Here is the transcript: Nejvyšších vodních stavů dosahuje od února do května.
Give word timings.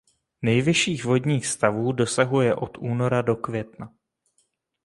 Nejvyšších 0.41 1.05
vodních 1.05 1.47
stavů 1.47 1.91
dosahuje 1.91 2.55
od 2.55 2.77
února 2.77 3.21
do 3.21 3.35
května. 3.35 3.93